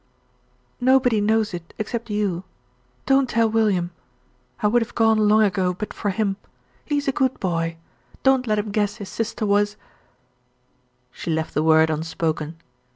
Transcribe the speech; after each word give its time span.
"Nobody 0.79 1.21
knows 1.21 1.53
it, 1.53 1.75
except 1.77 2.09
you. 2.09 2.43
Don't 3.05 3.29
tell 3.29 3.47
William. 3.47 3.91
I 4.63 4.65
would 4.65 4.81
have 4.81 4.95
gone 4.95 5.27
long 5.29 5.43
ago, 5.43 5.75
but 5.75 5.93
for 5.93 6.09
him. 6.09 6.37
He 6.85 6.97
is 6.97 7.07
a 7.07 7.11
good 7.11 7.39
boy; 7.39 7.77
don't 8.23 8.47
let 8.47 8.57
him 8.57 8.71
guess 8.71 8.95
his 8.95 9.09
sister 9.09 9.45
was" 9.45 9.77
She 11.11 11.29
left 11.29 11.53
the 11.53 11.61
word 11.61 11.91
unspoken. 11.91 12.57